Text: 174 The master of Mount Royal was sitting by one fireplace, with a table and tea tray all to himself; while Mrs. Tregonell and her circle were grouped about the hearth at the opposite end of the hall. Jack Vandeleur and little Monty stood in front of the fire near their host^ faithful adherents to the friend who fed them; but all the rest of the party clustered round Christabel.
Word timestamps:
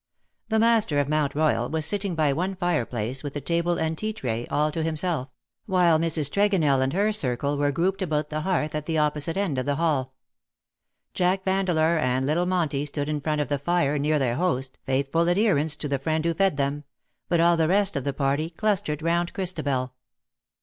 174 0.49 0.57
The 0.57 0.59
master 0.59 0.99
of 0.99 1.09
Mount 1.09 1.35
Royal 1.35 1.69
was 1.69 1.85
sitting 1.85 2.15
by 2.15 2.33
one 2.33 2.55
fireplace, 2.55 3.21
with 3.23 3.35
a 3.35 3.39
table 3.39 3.77
and 3.77 3.95
tea 3.95 4.11
tray 4.11 4.47
all 4.47 4.71
to 4.71 4.81
himself; 4.81 5.29
while 5.67 5.99
Mrs. 5.99 6.31
Tregonell 6.31 6.81
and 6.81 6.91
her 6.93 7.11
circle 7.13 7.55
were 7.55 7.71
grouped 7.71 8.01
about 8.01 8.31
the 8.31 8.41
hearth 8.41 8.73
at 8.73 8.87
the 8.87 8.97
opposite 8.97 9.37
end 9.37 9.59
of 9.59 9.67
the 9.67 9.75
hall. 9.75 10.15
Jack 11.13 11.43
Vandeleur 11.45 11.99
and 11.99 12.25
little 12.25 12.47
Monty 12.47 12.87
stood 12.87 13.09
in 13.09 13.21
front 13.21 13.41
of 13.41 13.47
the 13.47 13.59
fire 13.59 13.99
near 13.99 14.17
their 14.17 14.37
host^ 14.37 14.71
faithful 14.87 15.29
adherents 15.29 15.75
to 15.75 15.87
the 15.87 15.99
friend 15.99 16.25
who 16.25 16.33
fed 16.33 16.57
them; 16.57 16.83
but 17.29 17.39
all 17.39 17.55
the 17.55 17.67
rest 17.67 17.95
of 17.95 18.03
the 18.03 18.11
party 18.11 18.49
clustered 18.49 19.03
round 19.03 19.33
Christabel. 19.33 19.93